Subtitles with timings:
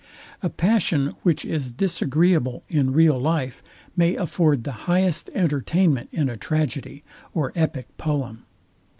[0.41, 3.61] A passion, which is disagreeable in real life,
[3.95, 7.03] may afford the highest entertainment in a tragedy,
[7.35, 8.43] or epic poem.